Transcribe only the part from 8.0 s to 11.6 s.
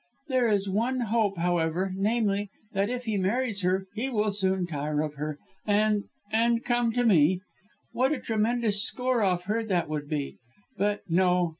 a tremendous score off her that would be! But, no!